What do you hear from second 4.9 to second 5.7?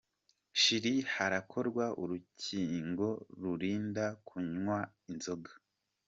inzoga